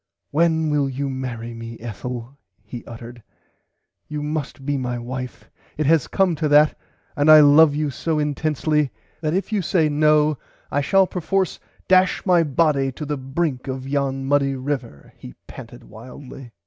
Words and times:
When 0.31 0.71
will 0.71 0.89
you 0.89 1.11
marry 1.11 1.53
me 1.53 1.77
Ethel 1.79 2.35
he 2.63 2.83
uttered 2.85 3.21
you 4.07 4.23
must 4.23 4.65
be 4.65 4.75
my 4.75 4.97
wife 4.97 5.51
it 5.77 5.85
has 5.85 6.07
come 6.07 6.33
to 6.37 6.47
that 6.47 6.75
I 7.15 7.39
love 7.41 7.75
you 7.75 7.91
so 7.91 8.17
intensly 8.17 8.89
that 9.21 9.35
if 9.35 9.51
you 9.51 9.61
say 9.61 9.89
no 9.89 10.39
I 10.71 10.81
shall 10.81 11.05
perforce 11.05 11.59
dash 11.87 12.25
my 12.25 12.41
body 12.41 12.91
to 12.93 13.05
the 13.05 13.15
[Pg 13.15 13.21
92] 13.21 13.33
brink 13.35 13.67
of 13.67 13.87
yon 13.87 14.25
muddy 14.25 14.55
river 14.55 15.13
he 15.17 15.35
panted 15.45 15.83
wildly. 15.83 16.51